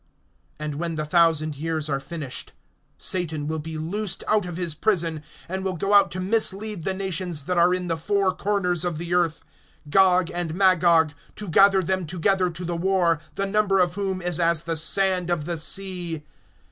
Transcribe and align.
(7)And 0.59 0.75
when 0.77 0.95
the 0.95 1.05
thousand 1.05 1.55
years 1.57 1.87
are 1.87 1.99
finished, 1.99 2.53
Satan 2.97 3.45
will 3.45 3.59
be 3.59 3.77
loosed 3.77 4.23
out 4.27 4.47
of 4.47 4.57
his 4.57 4.73
prison, 4.73 5.21
(8)and 5.47 5.61
will 5.61 5.75
go 5.75 5.93
out 5.93 6.09
to 6.09 6.19
mislead 6.19 6.83
the 6.83 6.95
nations 6.95 7.43
that 7.43 7.55
are 7.59 7.71
in 7.71 7.87
the 7.87 7.95
four 7.95 8.35
corners 8.35 8.83
of 8.83 8.97
the 8.97 9.13
earth, 9.13 9.43
Gog 9.91 10.31
and 10.33 10.55
Magog, 10.55 11.11
to 11.35 11.47
gather 11.47 11.83
them 11.83 12.07
together 12.07 12.49
to 12.49 12.65
the 12.65 12.75
war, 12.75 13.19
the 13.35 13.45
number 13.45 13.77
of 13.77 13.93
whom 13.93 14.23
is 14.23 14.39
as 14.39 14.63
the 14.63 14.75
sand 14.75 15.29
of 15.29 15.45
the 15.45 15.55
sea. 15.59 16.23